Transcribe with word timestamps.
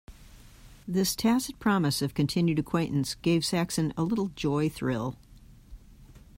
This 0.87 1.15
tacit 1.15 1.59
promise 1.59 2.01
of 2.01 2.15
continued 2.15 2.57
acquaintance 2.57 3.13
gave 3.13 3.45
Saxon 3.45 3.93
a 3.95 4.01
little 4.03 4.29
joy-thrill. 4.29 5.15